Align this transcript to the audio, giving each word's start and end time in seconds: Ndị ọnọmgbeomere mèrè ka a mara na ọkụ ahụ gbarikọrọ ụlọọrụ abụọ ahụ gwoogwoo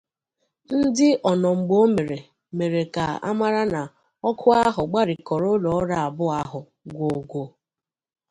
Ndị 0.79 1.07
ọnọmgbeomere 1.29 2.17
mèrè 2.57 2.83
ka 2.95 3.05
a 3.27 3.29
mara 3.39 3.63
na 3.73 3.81
ọkụ 4.29 4.47
ahụ 4.63 4.81
gbarikọrọ 4.91 5.47
ụlọọrụ 5.55 5.95
abụọ 6.05 6.31
ahụ 6.41 6.59
gwoogwoo 6.95 7.47